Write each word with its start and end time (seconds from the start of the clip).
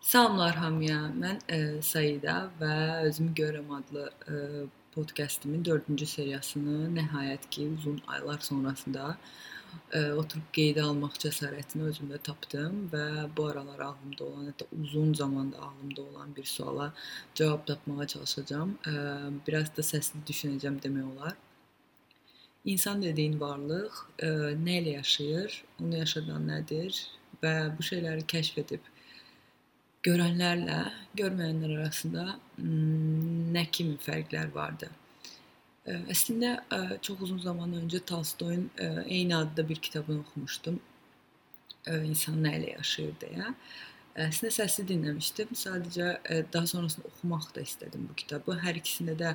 Salamlar 0.00 0.54
hamıya. 0.54 0.98
Mən 1.18 1.40
e, 1.50 1.82
Saida 1.82 2.34
və 2.60 2.74
Özümü 3.08 3.32
Görürəm 3.34 3.70
adlı 3.74 4.04
e, 4.30 4.34
podcastimin 4.94 5.64
4-cü 5.66 6.06
seriyasını 6.06 6.90
nəhayət 6.94 7.48
ki, 7.50 7.66
uzun 7.76 7.96
aylar 8.06 8.38
sonrasında 8.46 9.16
e, 9.92 10.02
oturub 10.12 10.44
qeydə 10.54 10.84
almaq 10.86 11.18
cəsarətini 11.24 11.88
özümdə 11.90 12.20
tapdım 12.28 12.76
və 12.92 13.06
bu 13.36 13.48
aralar 13.50 13.82
ağlımda 13.88 14.24
olan, 14.24 14.44
hətta 14.52 14.68
uzun 14.80 15.14
zamanda 15.18 15.58
ağlımda 15.66 16.02
olan 16.02 16.36
bir 16.36 16.44
suala 16.44 16.92
cavab 17.34 17.66
tapmağa 17.66 18.06
çalışacağam. 18.06 18.76
E, 18.86 18.92
biraz 19.48 19.72
da 19.76 19.86
səsli 19.88 20.22
düşünəcəm 20.30 20.78
demək 20.84 21.08
olar. 21.10 21.34
İnsan 22.64 23.02
dediyin 23.02 23.40
varlıq 23.40 23.98
e, 24.18 24.30
nə 24.62 24.78
ilə 24.78 24.94
yaşayır, 25.00 25.58
onu 25.82 25.98
yaşadan 26.04 26.46
nədir 26.52 27.02
və 27.42 27.54
bu 27.74 27.88
şeyləri 27.90 28.26
kəşf 28.34 28.62
edib 28.62 28.94
görənlərlə 30.08 30.78
görməyənlər 31.20 31.76
arasında 31.78 32.38
nə 32.58 33.64
kimi 33.70 34.00
fərqlər 34.02 34.50
vardı? 34.54 34.88
Əslində 35.88 36.56
çox 37.04 37.22
uzun 37.24 37.38
zaman 37.40 37.76
öncə 37.78 38.00
Tolstoyun 38.08 38.66
eyni 39.06 39.36
adda 39.36 39.64
bir 39.68 39.78
kitabını 39.84 40.20
oxumuşdum. 40.24 40.80
İnsan 41.88 42.42
nə 42.44 42.58
ilə 42.58 42.74
yaşayır 42.74 43.14
deyə. 43.22 43.52
Əslində 44.18 44.50
səsli 44.52 44.84
dinləmişdim. 44.90 45.54
Sadəcə 45.56 46.08
daha 46.52 46.66
sonrasında 46.68 47.08
oxumaq 47.08 47.48
da 47.56 47.64
istədim 47.64 48.08
bu 48.10 48.16
kitabı. 48.18 48.58
Hər 48.64 48.80
ikisində 48.82 49.14
də 49.16 49.34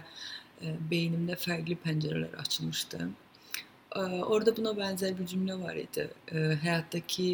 beynimdə 0.92 1.40
fərqli 1.40 1.80
pəncərələr 1.86 2.36
açılmışdı. 2.44 3.08
Orada 4.28 4.54
buna 4.58 4.76
bənzər 4.78 5.16
bir 5.18 5.30
cümlə 5.34 5.56
var 5.62 5.80
idi. 5.80 6.06
Həyatdakı 6.66 7.30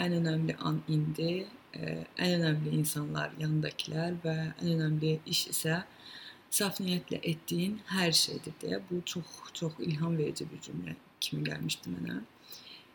ən 0.00 0.16
önəmli 0.22 0.56
an 0.64 0.80
indi 0.88 1.44
ən 1.74 2.34
önəmli 2.38 2.74
insanlar 2.78 3.32
yanındakilər 3.40 4.18
və 4.24 4.36
ən 4.50 4.68
önəmli 4.74 5.12
iş 5.34 5.46
isə 5.52 5.82
saf 6.52 6.80
niyyətlə 6.84 7.22
etdiyin 7.32 7.78
hər 7.94 8.12
şeydir 8.12 8.54
deyə 8.62 8.80
bu 8.90 9.00
çox 9.12 9.38
çox 9.58 9.80
ilham 9.88 10.18
verici 10.18 10.46
bir 10.50 10.60
cümlə 10.66 10.96
kimi 11.20 11.44
gəlmişdi 11.48 11.94
mənə. 11.94 12.20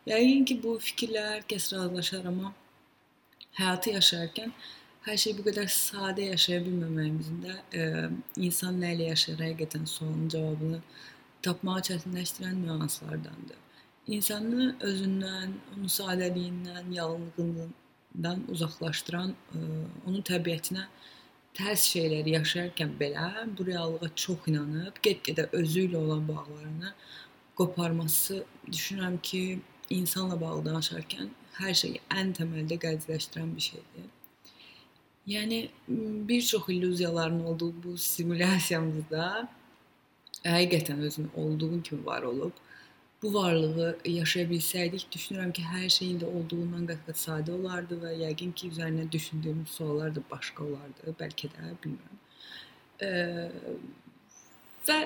Yəqin 0.08 0.44
ki, 0.48 0.56
bu 0.62 0.78
fikirlə 0.80 1.24
hər 1.32 1.46
kəs 1.50 1.72
razılaşar, 1.74 2.28
amma 2.30 2.52
həyatı 3.58 3.94
yaşarkən 3.96 4.52
hər 5.08 5.18
şey 5.22 5.34
bu 5.38 5.44
qədər 5.48 5.68
sadə 5.72 6.28
yaşaya 6.30 6.60
bilməməyimizin 6.66 7.42
də 7.44 7.56
e, 7.80 7.84
insan 8.46 8.78
nə 8.82 8.94
ilə 8.94 9.10
yaşayır 9.10 9.42
həqiqətən 9.46 9.88
sualının 9.94 10.30
cavabını 10.34 10.80
tapmağı 11.42 11.84
çətinləşdirən 11.90 12.62
nüanslardandır. 12.62 13.58
İnsanı 14.16 14.70
özündən, 14.88 15.52
onun 15.74 15.92
sadəliyindən, 15.98 16.92
yalnızlığından 16.94 17.74
dan 18.22 18.44
uzaqlaşdıran, 18.48 19.30
e, 19.54 19.58
onun 20.06 20.22
təbiətinə 20.26 20.84
tərs 21.58 21.86
şeyləri 21.92 22.34
yaşayarkən 22.36 22.94
belə 23.00 23.46
bu 23.58 23.66
reallığa 23.66 24.10
çox 24.14 24.46
inanıb 24.50 25.00
get-gedə 25.02 25.48
özü 25.52 25.88
ilə 25.88 25.96
olan 25.96 26.28
bağlarını 26.28 26.94
qoparması 27.58 28.44
düşünürəm 28.66 29.18
ki, 29.22 29.60
insanla 29.90 30.40
bağlı 30.40 30.64
danışarkən 30.70 31.30
hər 31.58 31.74
şeyi 31.74 32.00
ən 32.14 32.32
təməldə 32.38 32.78
qəzetləşdirən 32.84 33.54
bir 33.56 33.66
şeydir. 33.70 34.08
Yəni 35.28 35.68
bir 36.28 36.42
çox 36.42 36.68
illüziyaların 36.68 37.40
olduğu 37.44 37.72
bu 37.84 37.96
simulyasiyamızda 37.98 39.48
həqiqətən 40.44 41.00
özünün 41.08 41.30
olduğu 41.36 41.82
kimi 41.82 42.06
var 42.06 42.22
olub 42.22 42.52
bu 43.22 43.34
varlığı 43.34 43.98
yaşaya 44.04 44.46
bilsəydik, 44.50 45.06
düşünürəm 45.12 45.52
ki, 45.52 45.62
hər 45.72 45.88
şey 45.90 46.10
indi 46.14 46.26
olduğundan 46.26 46.86
qat-qat 46.90 47.18
sadə 47.18 47.54
olardı 47.54 47.98
və 48.02 48.14
yəqin 48.22 48.52
ki, 48.54 48.70
üzərinə 48.74 49.10
düşündüyümüz 49.12 49.70
suallar 49.74 50.14
da 50.14 50.22
başqa 50.30 50.64
olardı, 50.64 51.14
bəlkə 51.20 51.50
də, 51.54 51.72
bilmirəm. 51.84 52.20
E, 53.02 53.10
və 54.88 54.98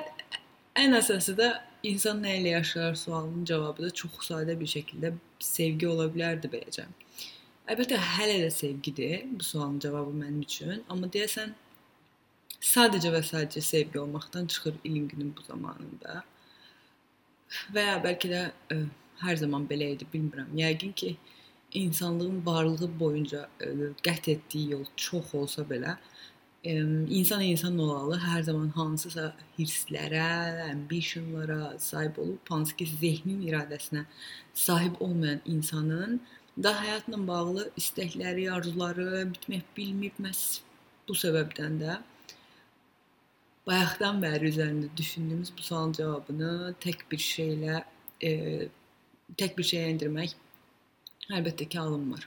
ən 0.82 0.98
əsası 0.98 1.36
da 1.38 1.48
insan 1.82 2.20
nə 2.24 2.36
ilə 2.40 2.56
yaşayar 2.58 2.94
sualının 3.00 3.44
cavabı 3.48 3.86
da 3.86 3.90
çox 4.02 4.20
sadə 4.28 4.58
bir 4.60 4.68
şəkildə 4.74 5.14
sevgi 5.40 5.88
ola 5.88 6.08
bilərdi 6.12 6.52
beləcə. 6.52 6.86
Əlbəttə 7.72 7.96
hələ 7.96 8.40
də 8.44 8.50
sevgidir 8.50 9.24
bu 9.32 9.44
sualın 9.46 9.78
cavabı 9.80 10.12
mənim 10.18 10.44
üçün, 10.44 10.84
amma 10.92 11.08
deyəsən 11.16 11.54
sadəcə 12.60 13.14
və 13.14 13.22
sadəcə 13.24 13.64
sevgi 13.64 14.00
olmaqdan 14.04 14.46
çıxır 14.46 14.74
ilin 14.84 15.08
günün 15.08 15.34
bu 15.36 15.42
zamanında 15.48 16.22
və 17.74 17.86
ya 17.86 17.98
bəlkə 18.02 18.30
də 18.32 18.42
ə, 18.48 18.76
e, 18.76 18.80
hər 19.22 19.38
zaman 19.44 19.68
belə 19.70 19.92
idi, 19.94 20.08
bilmirəm. 20.12 20.50
Yəqin 20.58 20.94
ki, 20.98 21.16
insanlığın 21.78 22.42
varlığı 22.46 22.90
boyunca 23.00 23.46
ə, 23.46 23.68
e, 23.68 23.90
qət 24.04 24.32
etdiyi 24.36 24.76
yol 24.76 24.84
çox 24.96 25.34
olsa 25.38 25.64
belə, 25.68 25.96
ə, 26.64 26.74
insan 27.20 27.44
insan 27.46 27.78
olalı 27.78 28.18
hər 28.24 28.42
zaman 28.50 28.70
hansısa 28.76 29.30
hisslərə, 29.58 30.28
ambitionlara 30.72 31.74
sahib 31.78 32.18
olub, 32.24 32.42
hansı 32.50 32.76
ki, 32.76 32.90
zehnin 33.00 33.42
iradəsinə 33.48 34.06
sahib 34.66 35.00
olmayan 35.00 35.42
insanın 35.46 36.20
da 36.62 36.74
həyatla 36.82 37.26
bağlı 37.26 37.70
istəkləri, 37.80 38.50
arzuları 38.52 39.26
bitmək 39.32 39.68
bilməyib 39.76 40.18
məhz 40.20 40.62
bu 41.08 41.16
səbəbdən 41.16 41.78
də 41.80 42.00
bayaqdan 43.66 44.22
bəri 44.22 44.50
üzərində 44.52 44.88
düşündüyümüz 44.98 45.52
bu 45.58 45.66
sualın 45.66 45.92
cavabını 45.98 46.52
tək 46.84 47.04
bir 47.10 47.22
şeylə 47.26 47.82
e, 48.28 48.32
tək 49.38 49.54
bir 49.58 49.68
şeyə 49.70 49.92
endirmək 49.92 50.34
əlbəttə 51.30 51.68
ki, 51.68 51.78
alınmır. 51.80 52.26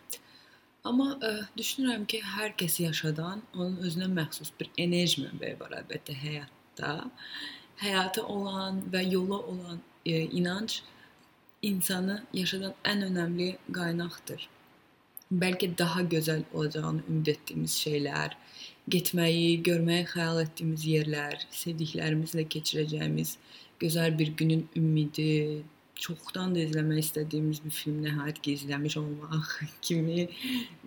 Amma 0.87 1.11
ə, 1.15 1.31
e, 1.31 1.43
düşünürəm 1.59 2.05
ki, 2.11 2.21
hər 2.35 2.55
kəs 2.61 2.79
yaşadan 2.83 3.43
onun 3.55 3.77
özünə 3.87 4.09
məxsus 4.13 4.53
bir 4.59 4.71
enerji 4.85 5.25
mənbəyi 5.25 5.59
var 5.59 5.75
əlbəttə 5.81 6.15
həyatda. 6.23 6.95
Həyata 7.81 8.23
olan 8.31 8.83
və 8.93 9.03
yola 9.11 9.41
olan 9.51 9.81
e, 10.05 10.21
inanc 10.39 10.79
insanı 11.65 12.21
yaşadan 12.33 12.75
ən 12.91 13.07
önəmli 13.09 13.49
qaynaqdır. 13.75 14.47
Bəlkə 15.33 15.71
daha 15.77 16.01
gözəl 16.05 16.43
olacağını 16.53 17.01
ümid 17.09 17.29
etdiyimiz 17.31 17.75
şeylər, 17.83 18.35
getməyi, 18.93 19.55
görməyi 19.65 20.03
xəyal 20.11 20.41
etdiyimiz 20.43 20.83
yerlər, 20.85 21.39
sevdiklərimizlə 21.49 22.45
keçirəcəyimiz 22.55 23.31
gözəl 23.81 24.19
bir 24.19 24.29
günün 24.41 24.61
ümidi, 24.77 25.63
çoxdan 25.95 26.53
da 26.55 26.61
izləmək 26.61 27.01
istədiyimiz 27.07 27.63
bir 27.63 27.73
film 27.73 28.03
nəhayət 28.05 28.41
ki 28.45 28.53
izləmiş 28.59 28.97
olmaq 29.01 29.49
kimi, 29.87 30.27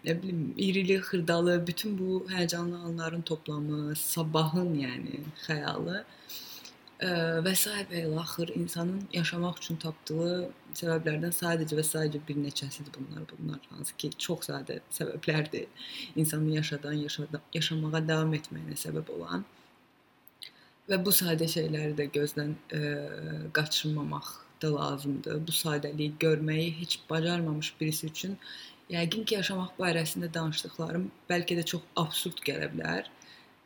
nə 0.04 0.14
bilim, 0.22 0.46
irili, 0.68 1.00
xırdalı, 1.10 1.58
bütün 1.66 1.98
bu 1.98 2.22
həyəcanlı 2.30 2.78
anların 2.92 3.26
toplamı, 3.32 3.96
sabahın, 3.96 4.70
yəni 4.84 5.24
xəyalı 5.48 6.04
və 6.98 7.52
s. 7.54 7.70
və 7.90 8.00
ilə 8.02 8.18
axır 8.20 8.50
insanın 8.58 9.04
yaşamaq 9.12 9.60
üçün 9.60 9.76
tapdığı 9.82 10.48
səbəblərdən 10.80 11.34
sadəcə 11.34 11.76
və 11.78 11.84
sadəcə 11.86 12.20
bir 12.26 12.40
neçəsidir 12.42 12.90
bunlar. 12.96 13.22
Bunlar 13.38 13.60
hansı 13.70 13.94
ki, 13.96 14.10
çox 14.18 14.48
sadə 14.48 14.80
səbəblərdir. 14.90 15.68
İnsanın 16.16 16.50
yaşadan, 16.58 16.92
yaşadan 16.92 17.40
yaşamağa 17.54 18.02
davam 18.08 18.34
etməyinə 18.34 18.74
səbəb 18.74 19.12
olan 19.14 19.46
və 20.88 20.98
bu 21.04 21.12
sadə 21.12 21.46
şeyləri 21.46 21.94
də 21.94 22.08
gözdən 22.10 22.54
ə, 22.72 22.80
qaçırmamaq 23.52 24.32
da 24.62 24.72
lazımdır. 24.74 25.46
Bu 25.46 25.52
sadəliyi 25.52 26.16
görməyi 26.18 26.72
heç 26.80 26.98
bacarmamış 27.10 27.74
birisi 27.80 28.06
üçün 28.06 28.38
yəqin 28.90 29.24
ki, 29.24 29.34
yaşamaq 29.34 29.76
barəsində 29.78 30.32
danışdıqlarım 30.34 31.10
bəlkə 31.30 31.60
də 31.60 31.64
çox 31.74 31.84
absurd 31.96 32.42
gələ 32.42 32.72
bilər 32.72 33.06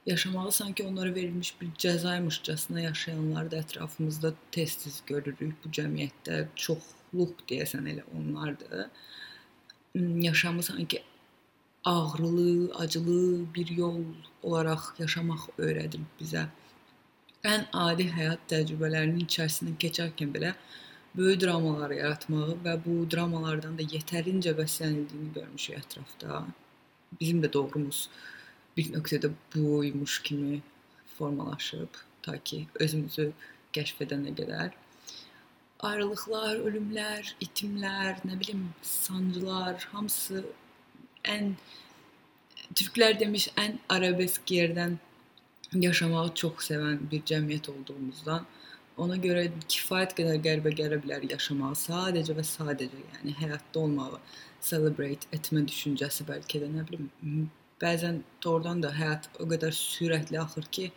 yaşamağı 0.06 0.52
sanki 0.52 0.84
onlara 0.84 1.14
verilmiş 1.14 1.60
bir 1.60 1.68
cəzaymışcasına 1.78 2.80
yaşayanları 2.80 3.50
da 3.50 3.56
ətrafımızda 3.56 4.34
tez-tez 4.52 5.02
görürük. 5.06 5.54
Bu 5.64 5.70
cəmiyyətdə 5.78 6.46
çoxluq 6.56 7.44
deyəsən 7.50 7.88
elə 7.92 8.04
onlardır. 8.18 8.86
Hmm, 9.92 10.20
yaşamı 10.20 10.62
sanki 10.62 11.02
ağrılı, 11.84 12.74
acılı 12.74 13.54
bir 13.54 13.68
yol 13.68 14.00
olaraq 14.42 14.82
yaşamaq 14.98 15.48
öyrədir 15.58 16.02
bizə. 16.20 16.46
Ən 17.44 17.66
adi 17.72 18.06
həyat 18.16 18.42
təcrübələrinin 18.50 19.24
içərisindən 19.26 19.78
keçərkən 19.84 20.34
belə 20.34 20.54
böyük 21.16 21.40
dramalar 21.42 21.90
yaratmağı 21.90 22.54
və 22.64 22.76
bu 22.84 22.94
dramalardan 23.10 23.78
da 23.78 23.82
yetərincə 23.82 24.54
bəslənildiyini 24.58 25.32
görmüşük 25.34 25.78
ətrafda. 25.78 26.44
Bizim 27.20 27.42
də 27.42 27.52
doğrumuz 27.52 28.08
bir 28.76 28.92
nöqtədə 28.94 29.32
buymuş 29.54 30.22
kimi 30.22 30.60
formalaşıb 31.18 32.00
ta 32.22 32.38
ki 32.38 32.66
özümüzü 32.84 33.32
kəşf 33.76 34.02
edənə 34.06 34.32
qədər. 34.38 34.72
Ayrılıqlar, 35.88 36.60
ölümlər, 36.68 37.32
itimlər, 37.42 38.20
nə 38.28 38.38
bilim, 38.40 38.68
sancılar, 38.86 39.88
hamısı 39.92 40.44
ən 41.36 41.54
türklər 42.78 43.18
demiş 43.20 43.48
ən 43.58 43.80
arabesk 43.96 44.52
yerdən 44.56 44.98
yaşamağı 45.86 46.34
çox 46.42 46.68
sevən 46.70 47.00
bir 47.10 47.24
cəmiyyət 47.30 47.70
olduğumuzdan 47.72 48.46
ona 49.02 49.16
görə 49.16 49.46
kifayət 49.74 50.14
qədər 50.18 50.38
qəribə 50.46 50.72
gələ 50.78 51.00
bilər 51.02 51.24
yaşamağı 51.30 51.78
sadəcə 51.80 52.36
və 52.38 52.44
sadəcə, 52.44 53.02
yəni 53.16 53.34
həyatda 53.40 53.80
olmağı 53.80 54.20
celebrate 54.68 55.28
etmə 55.36 55.64
düşüncəsi 55.68 56.28
bəlkə 56.28 56.60
də 56.62 56.70
nə 56.76 56.86
bilim 56.88 57.10
bəzən 57.82 58.22
doğrudan 58.44 58.82
da 58.84 58.92
həyat 58.94 59.28
o 59.42 59.48
qədər 59.50 59.74
sürətli 59.76 60.38
axır 60.40 60.68
ki, 60.76 60.90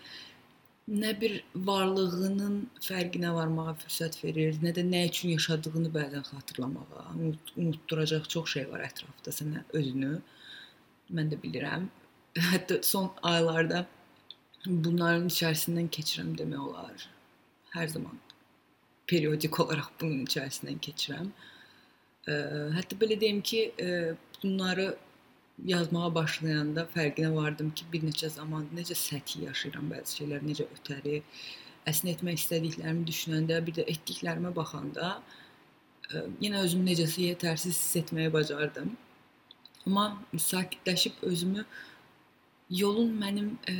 nə 0.86 1.12
bir 1.22 1.40
varlığının 1.68 2.58
fərqinə 2.86 3.32
varmağa 3.34 3.74
fürsət 3.82 4.20
verir, 4.24 4.60
nə 4.62 4.74
də 4.78 4.84
nə 4.86 5.06
üçün 5.10 5.34
yaşadığını 5.34 5.90
bəzən 5.96 6.26
xatırlamağa, 6.30 7.06
unutduracaq 7.58 8.30
çox 8.30 8.54
şey 8.58 8.68
var 8.72 8.86
ətrafda 8.86 9.34
sənə 9.34 9.66
özünü. 9.74 10.20
Mən 11.16 11.32
də 11.34 11.42
bilirəm. 11.42 11.90
Hətta 12.52 12.82
son 12.84 13.10
aylarda 13.24 13.86
bunların 14.66 15.28
içərisindən 15.30 15.90
keçirəm 15.98 16.36
demək 16.38 16.62
olar. 16.70 17.10
Hər 17.74 17.90
zaman 17.98 18.22
periodik 19.10 19.60
olaraq 19.60 19.92
bunun 20.02 20.24
içərisindən 20.26 20.80
keçirəm. 20.86 21.34
Hətta 22.26 22.98
belə 23.02 23.18
deyim 23.22 23.42
ki, 23.46 23.68
bunları 24.42 24.88
yazmağa 25.64 26.10
başlayanda 26.16 26.88
fərqinə 26.96 27.32
vardım 27.36 27.72
ki, 27.78 27.86
bir 27.94 28.04
neçə 28.04 28.30
zaman 28.30 28.68
necə 28.76 28.98
səthi 29.00 29.46
yaşayıram 29.46 29.88
bəzi 29.94 30.20
şeylər, 30.20 30.44
necə 30.44 30.68
ötəri, 30.76 31.22
əslində 31.88 32.16
etmək 32.18 32.40
istədiklərimi 32.42 33.08
düşünəndə, 33.08 33.60
bir 33.66 33.80
də 33.80 33.88
etdiklərimə 33.94 34.52
baxanda 34.56 35.16
ə, 35.16 36.26
yenə 36.44 36.64
özümü 36.66 36.92
necəsə 36.92 37.30
yetərsiz 37.30 37.74
hiss 37.78 38.00
etməyə 38.04 38.34
bacardım. 38.34 38.96
Amma 39.86 40.06
sakitləşib 40.42 41.22
özümü 41.30 41.66
yolun 42.70 43.12
mənim 43.22 43.52
ə, 43.70 43.76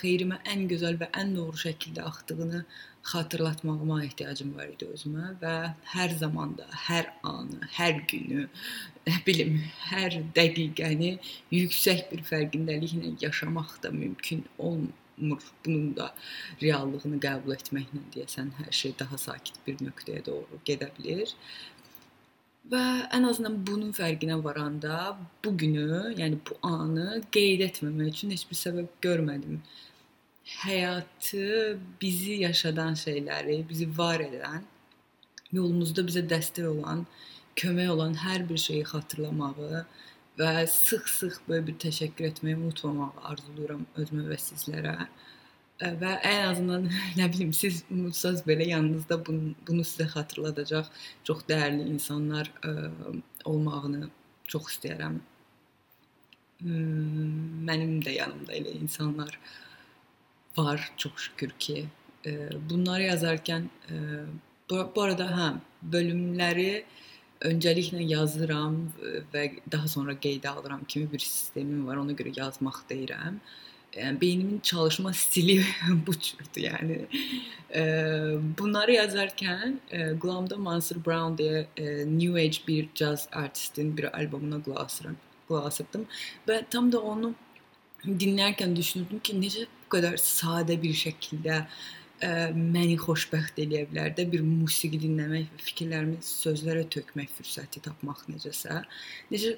xeyrimə 0.00 0.40
ən 0.50 0.66
gözəl 0.70 0.98
və 0.98 1.10
ən 1.20 1.34
doğru 1.36 1.60
şəkildə 1.64 2.02
axdığını 2.08 2.64
xatırlatmağıma 3.04 4.04
ehtiyacım 4.04 4.54
var 4.56 4.70
idi 4.72 4.88
özümə 4.96 5.34
və 5.42 5.54
hər 5.92 6.16
zamanda, 6.18 6.66
hər 6.88 7.10
anı, 7.22 7.60
hər 7.76 8.00
günü, 8.10 8.48
bilim, 9.26 9.60
hər 9.90 10.18
dəqiqəni 10.36 11.14
yüksək 11.52 12.06
bir 12.10 12.24
fərqindəliklə 12.30 13.14
yaşamaq 13.22 13.82
da 13.82 13.92
mümkün 13.94 14.44
olmur. 14.58 15.44
Bunun 15.64 15.92
da 15.94 16.08
reallığını 16.62 17.20
qəbul 17.22 17.54
etməklə 17.54 18.00
deyəsən 18.16 18.48
hər 18.56 18.72
şey 18.74 18.96
daha 18.98 19.18
sakit 19.20 19.60
bir 19.66 19.76
nöqtəyə 19.84 20.24
doğru 20.26 20.58
gedə 20.66 20.88
bilər. 20.96 21.36
Və 22.72 22.84
ən 23.12 23.26
azından 23.28 23.58
bunun 23.66 23.90
fərqinə 23.92 24.38
varanda 24.44 25.16
bu 25.44 25.56
günü, 25.62 26.14
yəni 26.20 26.38
bu 26.48 26.56
anı 26.66 27.20
qeyd 27.36 27.60
etməmək 27.66 28.14
üçün 28.14 28.30
heç 28.32 28.46
bir 28.50 28.60
səbəb 28.60 28.94
görmədim 29.04 29.58
həyatı 30.44 31.78
bizi 32.00 32.32
yaşadan 32.44 32.94
şeyləri, 32.94 33.62
bizi 33.68 33.86
var 33.98 34.20
edən, 34.20 34.64
yolumuzda 35.52 36.04
bizə 36.08 36.24
dəstək 36.28 36.68
olan, 36.68 37.04
kömək 37.56 37.90
olan 37.94 38.16
hər 38.24 38.44
bir 38.48 38.60
şeyi 38.60 38.84
xatırlamağı 38.90 39.84
və 40.38 40.52
sıx-sıx 40.68 41.40
böyle 41.48 41.66
bir 41.66 41.78
təşəkkür 41.86 42.28
etməyi 42.30 42.58
unutmamağı 42.58 43.24
arzulayıram 43.30 43.86
özümə 43.96 44.26
və 44.32 44.38
sizlərə. 44.42 44.96
Və 45.82 46.12
ən 46.22 46.42
azından 46.52 46.88
nə 47.18 47.28
bilim 47.32 47.52
siz 47.52 47.82
unutsanız 47.90 48.44
belə 48.46 48.68
yanınızda 48.68 49.18
bunu, 49.26 49.54
bunu 49.66 49.84
sizə 49.86 50.06
xatırladacaq 50.12 50.90
çox 51.24 51.44
dəyərli 51.48 51.88
insanlar 51.94 52.50
ə, 52.62 52.74
olmağını 53.44 54.08
çox 54.48 54.70
istəyirəm. 54.74 55.18
Mənim 56.64 57.98
də 58.04 58.14
yanımda 58.14 58.54
elə 58.54 58.72
insanlar 58.78 59.38
var 60.56 60.92
çok 60.96 61.20
şükür 61.20 61.50
ki. 61.50 61.86
E, 62.26 62.48
bunları 62.70 63.02
yazarken 63.02 63.70
e, 63.90 63.94
bu, 64.70 64.92
bu 64.96 65.02
arada 65.02 65.36
ha 65.36 65.60
bölümleri 65.82 66.84
öncelikle 67.40 68.04
yazıram 68.04 68.76
və 69.34 69.50
daha 69.72 69.88
sonra 69.88 70.12
qeydə 70.12 70.48
alıram 70.48 70.84
kimi 70.88 71.12
bir 71.12 71.18
sistemim 71.18 71.86
var. 71.86 71.96
Ona 71.96 72.12
görə 72.12 72.32
yazmaq 72.38 72.84
deyirəm. 72.90 73.40
Yəni 73.96 74.20
beynimin 74.20 74.60
çalışma 74.60 75.12
stili 75.12 75.62
bu 76.06 76.12
cürdür 76.12 76.62
yəni. 76.62 76.98
E, 77.74 77.82
bunları 78.58 78.92
yazarkən 78.92 79.78
e, 79.90 80.12
Glamda 80.22 80.56
Mansur 80.56 81.04
Brown 81.04 81.38
diye 81.38 81.66
e, 81.76 81.84
New 82.06 82.40
Age 82.40 82.58
bir 82.68 82.88
jazz 82.94 83.28
artistin 83.32 83.96
bir 83.96 84.08
asıram. 84.76 85.16
Qulaq 85.48 85.66
asırdım 85.66 86.06
və 86.48 86.64
tam 86.70 86.92
da 86.92 87.00
onu 87.00 87.34
dinlərkən 88.04 88.76
düşünürdüm 88.76 89.20
ki, 89.24 89.36
necə 89.40 89.66
bu 89.66 89.96
qədər 89.96 90.16
sadə 90.20 90.76
bir 90.80 90.96
şəkildə 90.96 91.58
ə, 91.60 91.66
e, 92.28 92.30
məni 92.56 92.96
xoşbəxt 93.00 93.60
eləyə 93.64 93.86
bilər 93.90 94.14
də 94.16 94.26
bir 94.32 94.44
musiqi 94.44 95.00
dinləmək 95.04 95.52
və 95.52 95.62
fikirlərimi 95.68 96.18
sözlərə 96.24 96.86
tökmək 96.96 97.30
fürsəti 97.36 97.84
tapmaq 97.84 98.26
necəsə. 98.32 98.82
Necə 99.32 99.56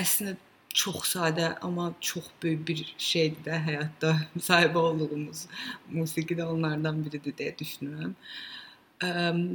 əslində 0.00 0.36
çox 0.74 1.14
sadə, 1.14 1.52
amma 1.62 1.92
çox 2.00 2.26
böyük 2.42 2.66
bir 2.68 2.82
şeydir 2.98 3.44
də 3.46 3.60
həyatda 3.68 4.14
sahib 4.48 4.74
olduğumuz 4.76 5.46
musiqi 5.90 6.36
də 6.38 6.46
onlardan 6.50 7.04
biridir 7.04 7.36
deyə 7.38 7.54
düşünürəm. 7.60 8.14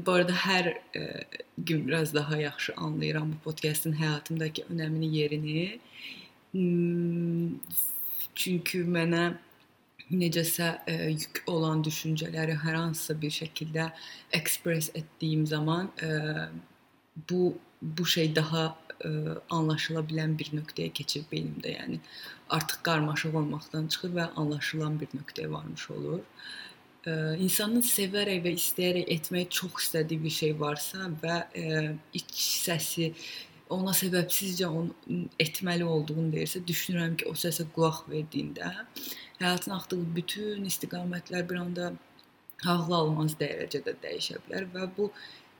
Bu 0.06 0.13
arada 0.13 0.33
hər 0.36 0.74
gün 1.57 1.88
biraz 1.88 2.13
daha 2.13 2.38
yaxşı 2.38 2.74
anlayıram 2.77 3.31
bu 3.31 3.38
podkastın 3.44 3.94
həyatımdakı 4.00 4.68
önəmini, 4.74 5.10
yerini. 5.16 5.80
Hmm, 6.51 7.56
Çünki 8.39 8.83
mənə 8.88 9.24
necəsə 10.10 10.69
ə, 10.88 10.94
yük 11.12 11.42
olan 11.51 11.83
düşüncələri 11.86 12.56
hər 12.63 12.77
hansısa 12.77 13.16
bir 13.21 13.33
şəkildə 13.36 13.89
express 14.38 14.92
etdiyim 14.95 15.45
zaman 15.48 15.92
ə, 16.01 16.48
bu 17.30 17.57
bu 17.81 18.06
şey 18.06 18.36
daha 18.36 18.63
ə, 18.99 19.09
e, 19.09 19.35
anlaşıla 19.55 20.03
bilən 20.11 20.37
bir 20.39 20.53
nöqtəyə 20.57 20.93
keçir 20.99 21.25
beynimdə. 21.31 21.75
Yəni 21.75 21.99
artıq 22.55 22.81
qarmaşıq 22.87 23.35
olmaqdan 23.41 23.87
çıxır 23.93 24.15
və 24.17 24.29
anlaşılan 24.43 24.99
bir 25.01 25.13
nöqtəyə 25.19 25.51
varmış 25.51 25.89
olur. 25.97 26.23
Ə, 27.05 27.13
insanın 27.45 27.85
sevərək 27.85 28.41
və 28.45 28.55
istəyərək 28.61 29.13
etmək 29.17 29.53
çox 29.59 29.85
istədiyi 29.85 30.23
bir 30.23 30.35
şey 30.39 30.57
varsa 30.59 31.11
və 31.23 31.37
ə, 31.53 31.85
iç 32.21 32.35
səsi 32.65 33.13
ona 33.69 33.93
səbəbsizcə 33.93 34.67
onu 34.67 35.23
etməli 35.41 35.85
olduğunu 35.85 36.33
deyirsə, 36.33 36.61
düşünürəm 36.65 37.15
ki, 37.21 37.27
o 37.29 37.35
səsə 37.37 37.67
qulaq 37.75 38.01
verdiyində 38.09 38.71
həyatın 39.39 39.75
axdığı 39.77 39.99
bütün 40.15 40.65
istiqamətlər 40.69 41.45
bir 41.49 41.61
anda 41.63 41.91
ağla 42.65 43.03
almaz 43.03 43.37
dərəcədə 43.39 43.95
dəyişə 44.03 44.41
bilər 44.47 44.67
və 44.73 44.89
bu 44.97 45.09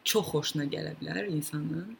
çox 0.04 0.32
xoşuna 0.34 0.66
gələ 0.74 0.96
bilər 1.00 1.30
insanın. 1.30 1.98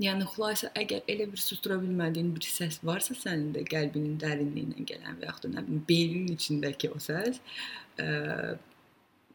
Yəni 0.00 0.24
xülasə 0.32 0.70
əgər 0.80 1.04
elə 1.12 1.26
bir 1.28 1.40
sustura 1.42 1.76
bilmədiyin 1.82 2.30
bir 2.32 2.46
səs 2.48 2.78
varsa 2.88 3.12
sənin 3.18 3.50
də 3.52 3.66
qəlbinin 3.68 4.16
dərinliyindən 4.22 4.86
gələn 4.88 5.18
və 5.20 5.28
yaxud 5.28 5.50
da 5.50 5.58
nə 5.58 5.64
bilim 5.66 5.82
beyninin 5.90 6.36
içindəki 6.38 6.88
o 6.94 7.00
səs, 7.04 7.40
ə, 8.00 8.06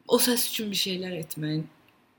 o 0.10 0.18
səs 0.26 0.48
üçün 0.50 0.72
bir 0.74 0.82
şeylər 0.82 1.18
etməyin 1.20 1.68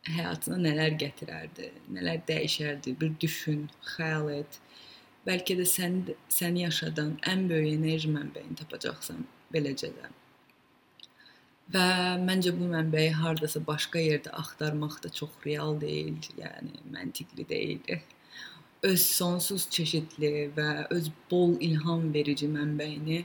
həyatına 0.07 0.61
nələr 0.63 0.95
gətirərdi, 1.01 1.73
nələr 1.97 2.23
dəyişərdi, 2.29 2.95
bir 3.01 3.17
düşün, 3.23 3.67
xəyal 3.97 4.31
et. 4.37 4.61
Bəlkə 5.27 5.57
də 5.59 5.67
sən 5.67 5.99
səni 6.31 6.63
yaşadan 6.63 7.17
ən 7.27 7.49
böyük 7.51 7.81
enerji 7.81 8.13
mənbəyini 8.15 8.61
tapacaqsan 8.61 9.27
beləcə 9.55 9.91
də. 9.97 10.13
Və 11.75 11.87
məncə 12.23 12.53
bu 12.55 12.69
mənbəyi 12.71 13.11
hardasa 13.19 13.59
başqa 13.67 13.99
yerdə 13.99 14.31
axtarmaq 14.39 15.01
da 15.03 15.11
çox 15.11 15.35
real 15.47 15.75
deyil, 15.83 16.21
yəni 16.39 16.79
məntiqli 16.95 17.49
deyil. 17.51 17.99
Öz 18.87 19.03
sonsuz 19.03 19.67
çeşidli 19.71 20.51
və 20.57 20.87
öz 20.95 21.11
bol 21.31 21.57
ilham 21.61 22.13
verici 22.15 22.47
mənbəyini 22.47 23.25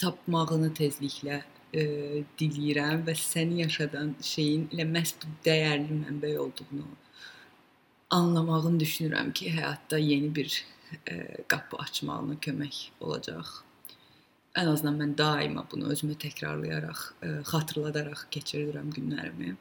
tapmağını 0.00 0.70
tezliklə 0.78 1.42
e, 1.72 1.82
diləyirəm 2.40 3.04
və 3.08 3.14
səni 3.18 3.60
yaşadan 3.62 4.14
şeyin 4.32 4.68
elə 4.72 4.86
məhz 4.94 5.14
bu 5.22 5.32
dəyərli 5.46 5.98
mənbə 6.04 6.36
olduğunu 6.44 6.86
anlamağını 8.12 8.80
düşünürəm 8.80 9.32
ki, 9.32 9.50
həyatda 9.56 9.98
yeni 9.98 10.34
bir 10.34 10.64
e, 11.08 11.44
qapı 11.48 11.76
açmağına 11.84 12.36
kömək 12.46 12.80
olacaq. 13.00 13.52
Ən 14.60 14.68
azından 14.68 14.98
mən 15.00 15.12
daima 15.18 15.64
bunu 15.72 15.88
özümə 15.94 16.18
təkrarlayaraq, 16.24 17.04
e, 17.24 17.30
xatırladaraq 17.52 18.26
keçirirəm 18.36 18.92
günlərimi. 18.96 19.54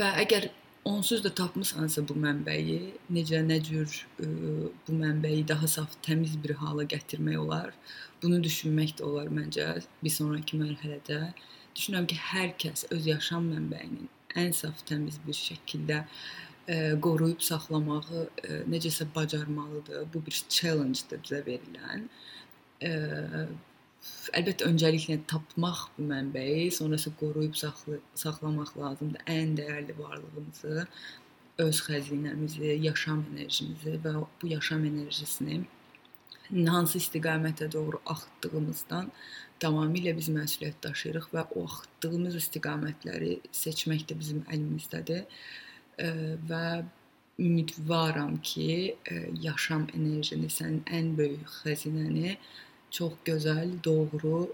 Və 0.00 0.10
əgər 0.24 0.48
onsuz 0.84 1.24
da 1.24 1.30
tapmısansa 1.34 2.04
bu 2.08 2.16
mənbəyi, 2.20 2.78
necə 3.16 3.40
nə 3.46 3.58
cür 3.64 3.90
e, 4.20 4.26
bu 4.86 4.96
mənbəyi 5.00 5.46
daha 5.48 5.68
saf, 5.68 5.96
təmiz 6.06 6.36
bir 6.42 6.54
hala 6.60 6.84
gətirmək 6.94 7.38
olar? 7.40 7.72
Bunu 8.22 8.42
düşünmək 8.44 8.96
də 8.98 9.06
olar 9.08 9.30
məncə 9.32 9.68
bir 10.02 10.12
sonrakı 10.12 10.60
mərhələdə. 10.60 11.20
Düşünürəm 11.76 12.08
ki, 12.10 12.18
hər 12.30 12.52
kəs 12.60 12.86
öz 12.94 13.08
yaşam 13.14 13.48
mənbəyinin 13.52 14.10
ən 14.40 14.52
saf, 14.56 14.82
təmiz 14.88 15.18
bir 15.26 15.36
şəkildə 15.38 16.00
e, 16.68 16.76
qoruyub 17.06 17.42
saxlamağı 17.44 18.24
e, 18.44 18.62
necəsə 18.70 19.06
bacarmalıdır. 19.14 20.08
Bu 20.14 20.24
bir 20.26 20.40
challenge-dır 20.48 21.22
bizə 21.24 21.40
verilən. 21.48 22.08
Ə, 22.84 22.92
əlbəttə 24.38 24.66
öncəliklə 24.68 25.18
tapmaq 25.30 25.86
bu 25.96 26.08
mənbəyi, 26.10 26.70
sonrası 26.78 27.12
qoruyub 27.20 27.54
saxla 27.58 28.00
saxlamaq 28.18 28.74
lazımdır. 28.80 29.22
Ən 29.30 29.54
dəyərli 29.58 29.96
varlığımızı, 29.98 30.86
öz 31.64 31.80
xəzinəmizi, 31.86 32.74
yaşam 32.82 33.24
enerjimizi 33.32 33.98
və 34.04 34.14
bu 34.40 34.50
yaşam 34.50 34.84
enerjisini 34.90 35.62
hansı 36.68 36.98
istiqamətə 37.00 37.70
doğru 37.72 38.00
axıtdığımızdan 38.10 39.06
tamamilə 39.62 40.12
biz 40.16 40.28
məsuliyyət 40.34 40.82
daşıyırıq 40.84 41.30
və 41.32 41.46
o 41.56 41.64
axıtdığımız 41.68 42.36
istiqamətləri 42.40 43.38
seçmək 43.62 44.04
də 44.10 44.18
bizim 44.18 44.42
əlimizdədir. 44.52 45.24
Və 46.50 46.66
ümidvaram 47.40 48.36
ki, 48.42 48.96
yaşam 49.40 49.88
enerjini, 49.94 50.50
sənin 50.50 50.84
ən 50.98 51.14
böyük 51.18 51.48
xəzinəni 51.62 52.36
çox 52.94 53.18
gözəl, 53.26 53.74
doğru 53.84 54.44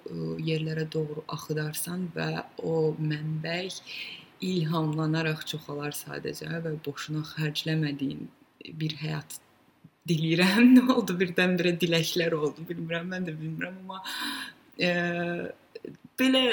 yerlərə 0.40 0.86
doğru 0.92 1.24
axıdarsan 1.34 2.08
və 2.14 2.30
o 2.64 2.94
mənbək 2.96 3.80
ilhamlanaraq 4.40 5.44
çoxalar 5.50 5.92
sadəcə 5.96 6.62
və 6.64 6.74
boşuna 6.86 7.22
xərcləmədiyin 7.34 8.28
bir 8.80 8.96
həyat 9.02 9.40
diləyirəm. 10.08 10.70
Nə 10.76 10.86
oldu 10.94 11.16
birdən-birə 11.20 11.74
diləklər 11.80 12.36
oldu, 12.38 12.64
bilmirəm, 12.68 13.10
mən 13.12 13.28
də 13.28 13.36
bilmirəm, 13.36 13.80
amma 13.84 14.00
e, 14.80 14.92
belə 16.20 16.44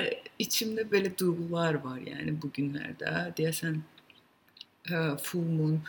içimdə 0.43 0.87
belə 0.91 1.13
duyğular 1.19 1.79
var, 1.85 2.01
yəni 2.03 2.35
bu 2.41 2.51
günlərdə. 2.57 3.13
Deyəsən 3.39 3.79
e, 4.91 5.05
full 5.23 5.47
moon 5.47 5.79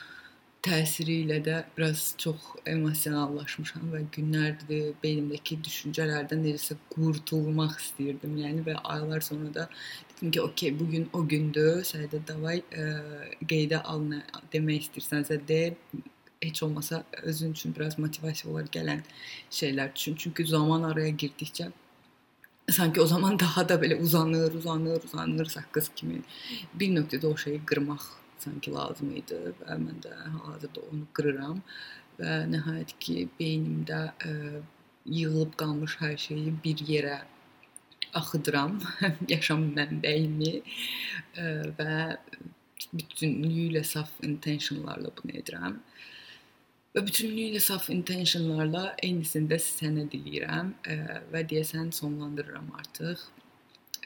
təsiri 0.69 1.15
ilə 1.25 1.39
də 1.45 1.57
biraz 1.77 2.03
çox 2.23 2.45
emosionallaşmışam 2.69 3.89
və 3.95 4.03
günlərdir 4.15 4.93
beynimdəki 5.03 5.59
düşüncələrdən 5.65 6.45
necəsə 6.45 6.77
qurtulmaq 6.93 7.79
istirdim. 7.81 8.37
Yəni 8.43 8.67
və 8.69 8.77
aylar 8.95 9.25
sonra 9.25 9.51
da 9.55 9.67
dedim 10.13 10.31
ki, 10.37 10.43
okey, 10.43 10.75
bu 10.79 10.91
gün 10.93 11.09
o 11.13 11.25
gündür. 11.33 11.83
Sədə 11.89 12.21
davay 12.29 12.63
ə, 12.71 12.87
qeydə 13.49 13.83
al 13.83 14.05
nə 14.13 14.23
demək 14.53 14.87
istəyirsənsə 14.87 15.41
de 15.49 15.63
heç 16.43 16.63
olmasa 16.63 17.03
özün 17.23 17.57
üçün 17.57 17.75
biraz 17.75 17.99
motivasiya 17.99 18.53
olar 18.53 18.71
gələn 18.79 19.03
şeylər 19.51 19.95
düşün. 19.97 20.17
Çünki 20.25 20.47
zaman 20.47 20.87
araya 20.93 21.11
girdikcə 21.11 21.73
sanki 22.71 23.01
o 23.01 23.07
zaman 23.07 23.39
daha 23.39 23.69
da 23.69 23.75
belə 23.75 23.97
uzanır, 24.03 24.55
uzanır, 24.55 25.03
uzanır 25.05 25.47
saqqız 25.57 25.91
kimi 25.97 26.23
bir 26.75 26.91
nöqtədə 26.97 27.27
o 27.27 27.37
şeyi 27.37 27.61
qırmaq 27.67 28.05
sanki 28.45 28.73
lazım 28.75 29.15
idi 29.21 29.39
və 29.61 29.79
mən 29.85 30.03
də 30.05 30.13
hal-hazırda 30.25 30.85
onu 30.91 31.07
qırıram 31.17 31.63
və 32.19 32.35
nəhayət 32.53 32.95
ki 33.03 33.29
beynimdə 33.39 34.01
ə, 34.11 34.31
e, 34.31 34.61
yığılıb 35.19 35.57
qalmış 35.61 35.97
hər 36.03 36.17
şeyi 36.21 36.55
bir 36.65 36.83
yerə 36.91 37.19
axıdıram, 38.19 38.79
yaşam 39.35 39.69
mənbəyimi 39.77 40.53
ə, 40.59 40.63
e, 41.43 41.49
və 41.79 41.99
bütünlüklə 42.93 43.85
saf 43.85 44.13
intentionlarla 44.25 45.13
bunu 45.19 45.39
edirəm. 45.41 45.79
Və 46.97 47.05
bütünlüklə 47.07 47.61
saf 47.63 47.89
intentionlarla 47.93 48.85
eynisini 49.05 49.51
də 49.53 49.61
sənə 49.63 50.09
diləyirəm 50.13 50.75
ə, 50.75 50.95
e, 50.95 51.19
və 51.35 51.45
deyəsən 51.53 51.93
sonlandırıram 52.01 52.73
artıq. 52.83 53.27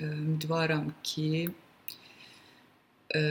Ümidvaram 0.02 0.88
ki 1.04 1.50
ə, 3.16 3.22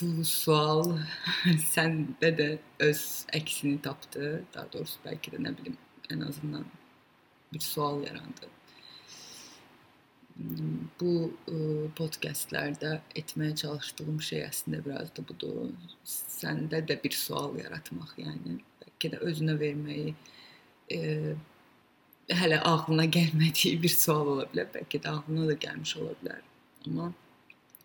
bu 0.00 0.24
sual 0.24 0.84
səndə 1.74 2.32
də 2.38 2.48
öz 2.86 3.04
əksini 3.36 3.80
tapdı. 3.84 4.42
Daha 4.54 4.68
doğrusu 4.74 5.00
bəlkə 5.06 5.34
də 5.34 5.42
nə 5.46 5.54
bilim, 5.58 5.78
ən 6.12 6.26
azından 6.28 6.66
bir 7.52 7.64
sual 7.64 8.04
yarandı. 8.04 8.52
Bu 11.00 11.12
ə, 11.48 11.58
podkastlarda 11.96 12.98
etməyə 13.16 13.56
çalışdığım 13.64 14.20
şey 14.30 14.44
əslində 14.50 14.82
biraz 14.84 15.12
da 15.16 15.24
budur. 15.28 15.70
Səndə 16.04 16.82
də 16.88 16.98
bir 17.02 17.16
sual 17.16 17.56
yaratmaq, 17.62 18.16
yəni 18.20 18.58
bəlkə 18.84 19.14
də 19.14 19.22
özünə 19.30 19.56
verməyi 19.60 20.12
ə, 20.92 21.36
hələ 22.36 22.60
ağlına 22.68 23.06
gəlmədiyi 23.16 23.78
bir 23.84 23.94
sual 23.96 24.34
ola 24.34 24.50
bilər, 24.52 24.68
bəlkə 24.74 25.00
də 25.00 25.14
ağlına 25.14 25.54
da 25.54 25.62
gəlmiş 25.64 25.96
ola 26.02 26.18
bilər. 26.20 26.44
Amma 26.86 27.14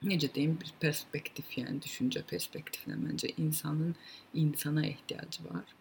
necə 0.08 0.30
deyim, 0.36 0.56
bir 0.62 0.72
perspektiv, 0.82 1.46
yəni 1.58 1.82
düşüncə 1.86 2.24
perspektivinə 2.30 2.98
məncə 3.02 3.32
insanın 3.38 3.96
insana 4.34 4.86
ehtiyacı 4.88 5.46
var. 5.50 5.76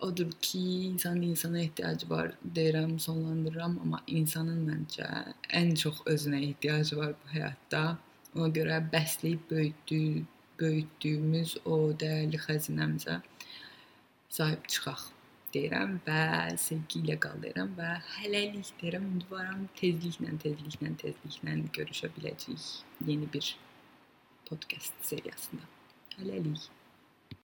Odur 0.00 0.30
ki, 0.40 0.60
insanın 0.88 1.22
insana 1.22 1.60
ehtiyacı 1.60 2.10
var 2.10 2.32
deyirəm, 2.56 2.98
sonlandırıram, 2.98 3.78
amma 3.84 4.02
insanın 4.06 4.64
məncə 4.68 5.08
ən 5.60 5.74
çox 5.82 6.02
özünə 6.14 6.42
ehtiyacı 6.48 6.96
var 6.96 7.14
bu 7.22 7.32
həyatda. 7.36 7.84
Ona 8.34 8.48
görə 8.56 8.80
bəsləyib 8.92 9.46
böyütdüyü, 9.50 10.24
böyütdüyümüz 10.60 11.56
o 11.64 11.80
dəyərli 12.02 12.40
xəzinəmizə 12.48 13.20
sahib 14.30 14.68
çıxaq 14.72 15.08
deyirəm 15.54 15.96
və 16.06 16.20
sevgi 16.64 17.02
ilə 17.02 17.16
qal 17.24 17.38
deyirəm 17.44 17.72
və 17.78 17.90
hələlik 18.16 18.72
deyirəm. 18.82 19.06
Ümidvaram 19.12 19.66
tezliklə, 19.80 20.34
tezliklə, 20.44 20.92
tezliklə 21.04 21.56
görüşə 21.78 22.12
biləcəyik 22.16 23.06
yeni 23.08 23.30
bir 23.34 23.54
podkast 24.48 24.94
seriyasında. 25.12 25.66
Hələlik. 26.18 26.68